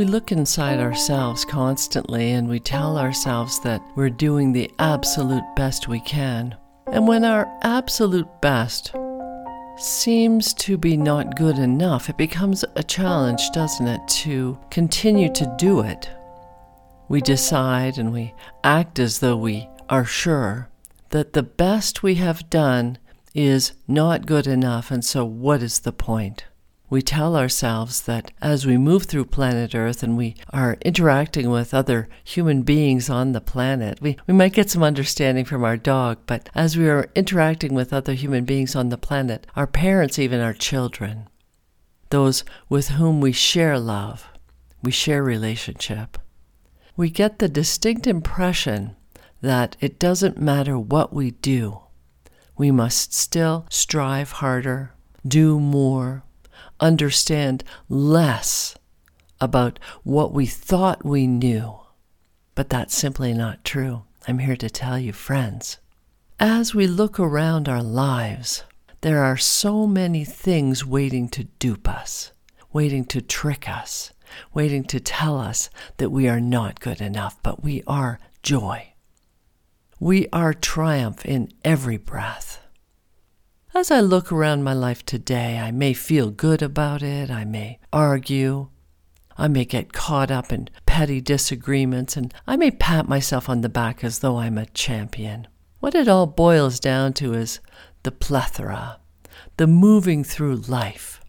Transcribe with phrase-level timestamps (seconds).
[0.00, 5.88] We look inside ourselves constantly and we tell ourselves that we're doing the absolute best
[5.88, 6.56] we can.
[6.86, 8.94] And when our absolute best
[9.76, 15.54] seems to be not good enough, it becomes a challenge, doesn't it, to continue to
[15.58, 16.08] do it.
[17.10, 18.32] We decide and we
[18.64, 20.70] act as though we are sure
[21.10, 22.96] that the best we have done
[23.34, 26.46] is not good enough, and so what is the point?
[26.90, 31.72] We tell ourselves that as we move through planet Earth and we are interacting with
[31.72, 36.18] other human beings on the planet, we, we might get some understanding from our dog,
[36.26, 40.40] but as we are interacting with other human beings on the planet, our parents, even
[40.40, 41.28] our children,
[42.10, 44.28] those with whom we share love,
[44.82, 46.18] we share relationship,
[46.96, 48.96] we get the distinct impression
[49.40, 51.78] that it doesn't matter what we do,
[52.58, 54.92] we must still strive harder,
[55.24, 56.24] do more,
[56.80, 58.76] understand less
[59.40, 61.78] about what we thought we knew.
[62.54, 64.02] But that's simply not true.
[64.26, 65.78] I'm here to tell you, friends.
[66.38, 68.64] As we look around our lives,
[69.02, 72.32] there are so many things waiting to dupe us,
[72.72, 74.12] waiting to trick us,
[74.52, 78.92] waiting to tell us that we are not good enough, but we are joy.
[79.98, 82.49] We are triumph in every breath.
[83.72, 87.78] As I look around my life today, I may feel good about it, I may
[87.92, 88.68] argue,
[89.38, 93.68] I may get caught up in petty disagreements, and I may pat myself on the
[93.68, 95.46] back as though I'm a champion.
[95.78, 97.60] What it all boils down to is
[98.02, 98.98] the plethora,
[99.56, 101.19] the moving through life.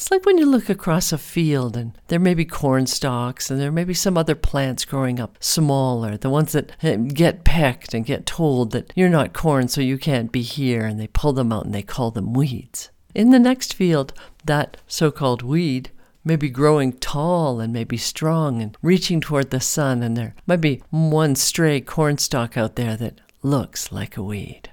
[0.00, 3.60] It's like when you look across a field and there may be corn stalks and
[3.60, 7.92] there may be some other plants growing up smaller, the ones that eh, get pecked
[7.92, 11.34] and get told that you're not corn so you can't be here, and they pull
[11.34, 12.88] them out and they call them weeds.
[13.14, 14.14] In the next field,
[14.46, 15.90] that so called weed
[16.24, 20.34] may be growing tall and may be strong and reaching toward the sun, and there
[20.46, 24.70] might be one stray corn stalk out there that looks like a weed.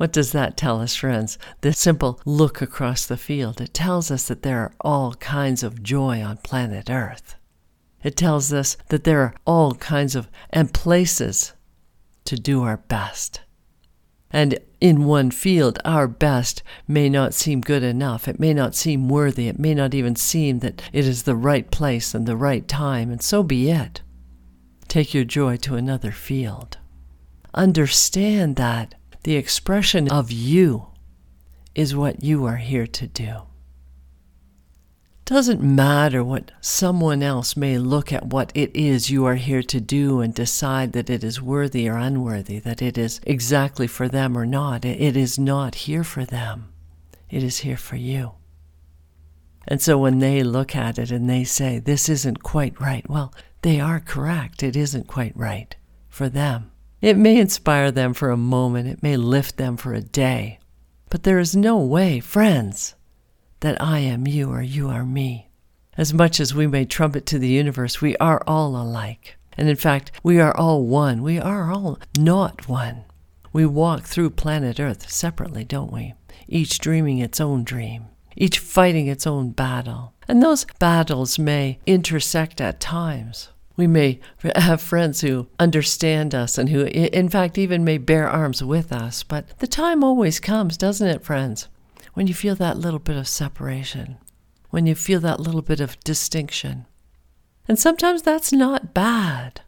[0.00, 1.36] What does that tell us, friends?
[1.60, 3.60] This simple look across the field.
[3.60, 7.36] It tells us that there are all kinds of joy on planet Earth.
[8.02, 11.52] It tells us that there are all kinds of and places
[12.24, 13.42] to do our best.
[14.30, 18.26] And in one field, our best may not seem good enough.
[18.26, 19.48] It may not seem worthy.
[19.48, 23.10] It may not even seem that it is the right place and the right time,
[23.10, 24.00] and so be it.
[24.88, 26.78] Take your joy to another field.
[27.52, 30.86] Understand that the expression of you
[31.74, 33.42] is what you are here to do.
[35.24, 39.80] Doesn't matter what someone else may look at what it is you are here to
[39.80, 44.36] do and decide that it is worthy or unworthy, that it is exactly for them
[44.36, 44.84] or not.
[44.84, 46.72] It is not here for them,
[47.28, 48.32] it is here for you.
[49.68, 53.32] And so when they look at it and they say, This isn't quite right, well,
[53.62, 54.64] they are correct.
[54.64, 55.76] It isn't quite right
[56.08, 56.72] for them.
[57.00, 60.58] It may inspire them for a moment, it may lift them for a day,
[61.08, 62.94] but there is no way, friends,
[63.60, 65.48] that I am you or you are me.
[65.96, 69.36] As much as we may trumpet to the universe, we are all alike.
[69.56, 71.22] And in fact, we are all one.
[71.22, 73.04] We are all not one.
[73.52, 76.14] We walk through planet Earth separately, don't we?
[76.48, 78.06] Each dreaming its own dream,
[78.36, 80.14] each fighting its own battle.
[80.28, 83.48] And those battles may intersect at times.
[83.80, 84.20] We may
[84.56, 89.22] have friends who understand us and who, in fact, even may bear arms with us.
[89.22, 91.66] But the time always comes, doesn't it, friends,
[92.12, 94.18] when you feel that little bit of separation,
[94.68, 96.84] when you feel that little bit of distinction.
[97.66, 99.62] And sometimes that's not bad.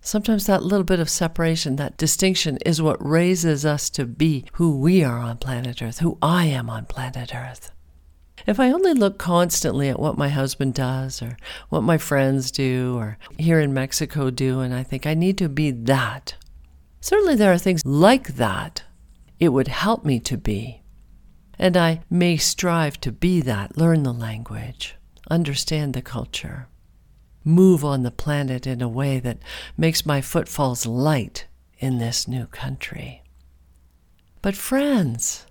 [0.00, 4.78] Sometimes that little bit of separation, that distinction, is what raises us to be who
[4.78, 7.70] we are on planet Earth, who I am on planet Earth.
[8.46, 11.36] If I only look constantly at what my husband does or
[11.68, 15.48] what my friends do or here in Mexico do, and I think I need to
[15.48, 16.36] be that,
[17.00, 18.84] certainly there are things like that
[19.40, 20.82] it would help me to be.
[21.58, 24.94] And I may strive to be that, learn the language,
[25.28, 26.68] understand the culture,
[27.42, 29.38] move on the planet in a way that
[29.76, 31.46] makes my footfalls light
[31.78, 33.22] in this new country.
[34.40, 35.46] But, friends,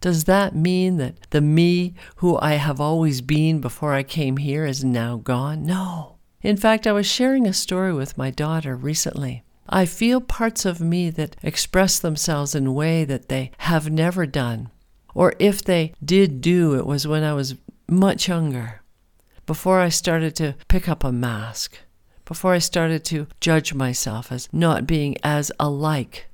[0.00, 4.64] does that mean that the me who I have always been before I came here
[4.64, 5.64] is now gone?
[5.64, 6.16] No.
[6.40, 9.42] In fact, I was sharing a story with my daughter recently.
[9.68, 14.24] I feel parts of me that express themselves in a way that they have never
[14.24, 14.70] done.
[15.14, 17.56] Or if they did do, it was when I was
[17.88, 18.82] much younger,
[19.46, 21.78] before I started to pick up a mask,
[22.24, 26.26] before I started to judge myself as not being as alike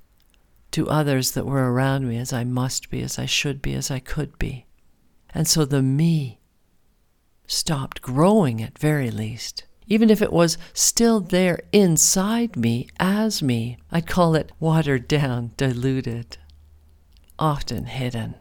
[0.74, 3.92] to others that were around me as I must be, as I should be, as
[3.92, 4.66] I could be.
[5.32, 6.40] And so the me
[7.46, 9.66] stopped growing at very least.
[9.86, 15.52] Even if it was still there inside me as me, I'd call it watered down,
[15.56, 16.38] diluted,
[17.38, 18.34] often hidden.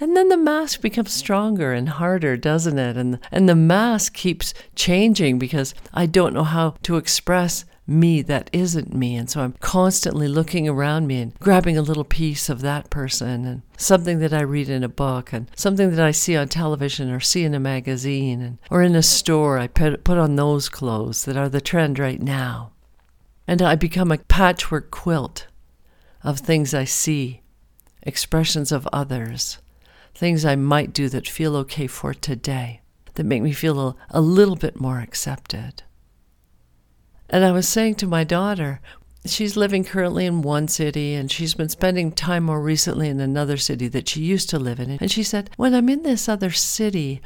[0.00, 2.96] And then the mask becomes stronger and harder, doesn't it?
[2.96, 8.48] And, and the mask keeps changing because I don't know how to express me that
[8.52, 9.16] isn't me.
[9.16, 13.44] And so I'm constantly looking around me and grabbing a little piece of that person
[13.44, 17.10] and something that I read in a book and something that I see on television
[17.10, 19.58] or see in a magazine and, or in a store.
[19.58, 22.72] I put, put on those clothes that are the trend right now.
[23.46, 25.46] And I become a patchwork quilt
[26.22, 27.42] of things I see,
[28.02, 29.58] expressions of others
[30.14, 32.80] things I might do that feel okay for today,
[33.14, 35.82] that make me feel a, a little bit more accepted.
[37.30, 38.80] And I was saying to my daughter,
[39.26, 43.56] she's living currently in one city and she's been spending time more recently in another
[43.56, 44.98] city that she used to live in.
[45.00, 47.22] And she said, When I'm in this other city,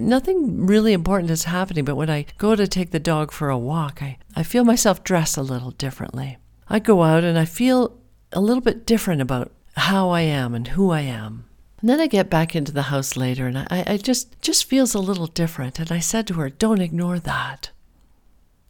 [0.00, 3.58] nothing really important is happening, but when I go to take the dog for a
[3.58, 6.38] walk, I, I feel myself dress a little differently.
[6.68, 7.96] I go out and I feel
[8.32, 11.44] a little bit different about how I am and who I am.
[11.80, 14.94] And then I get back into the house later and I, I just just feels
[14.94, 15.78] a little different.
[15.78, 17.70] And I said to her, Don't ignore that.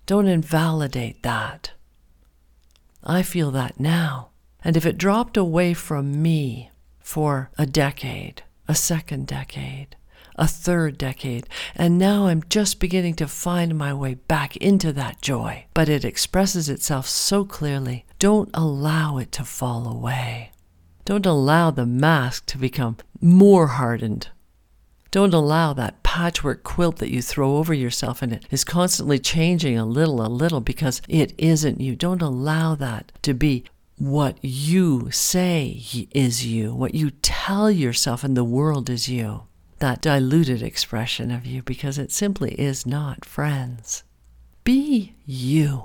[0.07, 1.73] Don't invalidate that.
[3.03, 4.31] I feel that now.
[4.65, 6.71] And if it dropped away from me
[7.01, 9.97] for a decade, a second decade,
[10.37, 15.21] a third decade, and now I'm just beginning to find my way back into that
[15.23, 20.53] joy, but it expresses itself so clearly, don't allow it to fall away.
[21.05, 24.29] Don't allow the mask to become more hardened.
[25.11, 29.79] Don't allow that patchwork quilt that you throw over yourself and it is constantly changing
[29.79, 31.95] a little, a little because it isn't you.
[31.95, 33.65] Don't allow that to be
[33.99, 35.81] what you say
[36.13, 39.45] is you, what you tell yourself and the world is you.
[39.79, 44.05] That diluted expression of you because it simply is not friends.
[44.65, 45.85] Be you.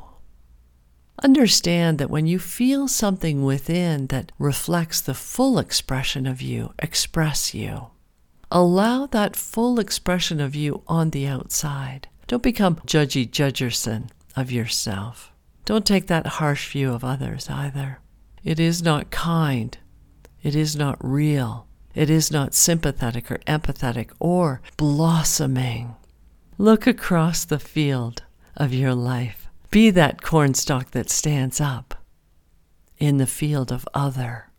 [1.24, 7.54] Understand that when you feel something within that reflects the full expression of you, express
[7.54, 7.88] you.
[8.54, 12.10] Allow that full expression of you on the outside.
[12.28, 15.32] Don't become judgy judgerson of yourself.
[15.64, 18.00] Don't take that harsh view of others either.
[18.44, 19.78] It is not kind.
[20.44, 21.68] It is not real.
[21.96, 25.96] It is not sympathetic or empathetic or blossoming.
[26.58, 28.24] Look across the field
[28.58, 31.96] of your life be that cornstalk that stands up
[32.98, 34.52] in the field of other.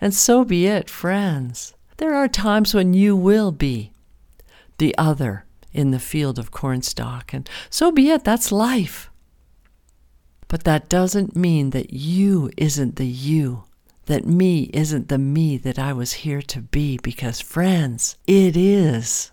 [0.00, 1.74] And so be it, friends.
[1.98, 3.92] There are times when you will be
[4.78, 9.10] the other in the field of cornstalk, and so be it, that's life.
[10.48, 13.64] But that doesn't mean that you isn't the you,
[14.06, 19.32] that me isn't the me that I was here to be, because, friends, it is.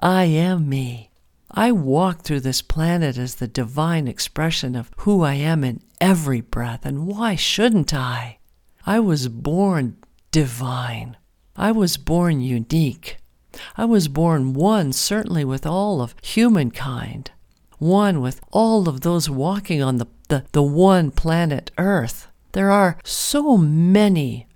[0.00, 1.10] I am me.
[1.50, 6.40] I walk through this planet as the divine expression of who I am in every
[6.40, 8.38] breath, and why shouldn't I?
[8.86, 9.96] I was born
[10.30, 11.16] divine.
[11.56, 13.18] I was born unique.
[13.76, 17.32] I was born one, certainly, with all of humankind,
[17.78, 22.28] one with all of those walking on the, the, the one planet Earth.
[22.52, 24.46] There are so many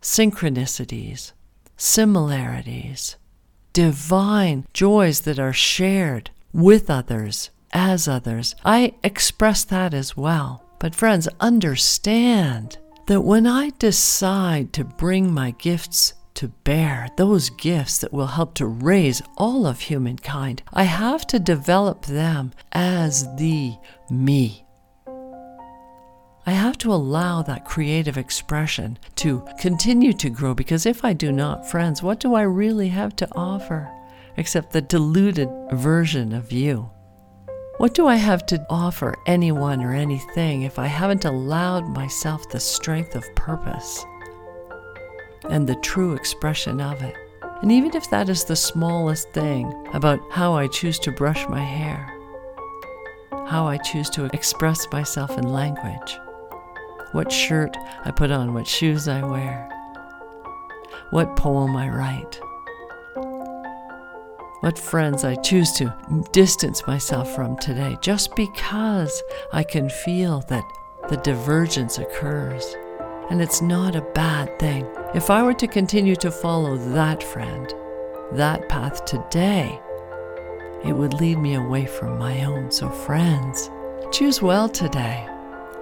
[0.00, 1.32] synchronicities,
[1.76, 3.16] similarities,
[3.72, 8.54] divine joys that are shared with others, as others.
[8.64, 10.64] I express that as well.
[10.78, 17.98] But, friends, understand that when I decide to bring my gifts to bear, those gifts
[17.98, 23.74] that will help to raise all of humankind, I have to develop them as the
[24.08, 24.64] me.
[26.46, 31.32] I have to allow that creative expression to continue to grow because if I do
[31.32, 33.90] not, friends, what do I really have to offer
[34.36, 36.88] except the diluted version of you?
[37.78, 42.60] What do I have to offer anyone or anything if I haven't allowed myself the
[42.60, 44.04] strength of purpose
[45.48, 47.16] and the true expression of it?
[47.62, 51.62] And even if that is the smallest thing about how I choose to brush my
[51.62, 52.06] hair,
[53.46, 56.18] how I choose to express myself in language,
[57.12, 59.68] what shirt I put on, what shoes I wear,
[61.10, 62.40] what poem I write,
[64.60, 65.94] what friends I choose to
[66.32, 70.64] distance myself from today, just because I can feel that
[71.08, 72.76] the divergence occurs.
[73.30, 74.86] And it's not a bad thing.
[75.14, 77.72] If I were to continue to follow that friend,
[78.32, 79.80] that path today,
[80.84, 82.70] it would lead me away from my own.
[82.70, 83.70] So, friends,
[84.12, 85.28] choose well today.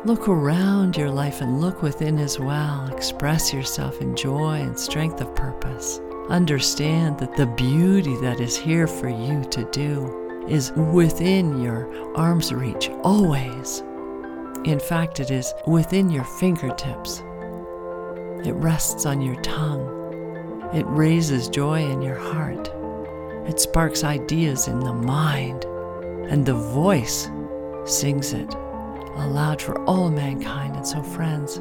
[0.05, 2.89] Look around your life and look within as well.
[2.93, 6.01] Express yourself in joy and strength of purpose.
[6.29, 12.53] Understand that the beauty that is here for you to do is within your arm's
[12.53, 13.81] reach always.
[14.65, 17.23] In fact, it is within your fingertips.
[18.47, 20.71] It rests on your tongue.
[20.73, 22.71] It raises joy in your heart.
[23.49, 25.65] It sparks ideas in the mind.
[26.31, 27.29] And the voice
[27.87, 28.55] sings it
[29.17, 30.77] aloud for all mankind.
[30.77, 31.61] And so, friends,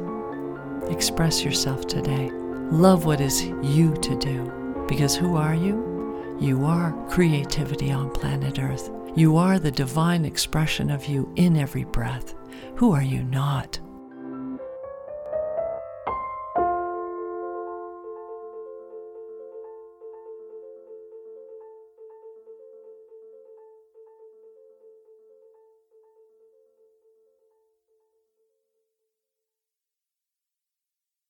[0.88, 2.30] express yourself today.
[2.70, 4.84] Love what is you to do.
[4.86, 6.36] Because who are you?
[6.38, 8.90] You are creativity on planet Earth.
[9.16, 12.34] You are the divine expression of you in every breath.
[12.76, 13.80] Who are you not?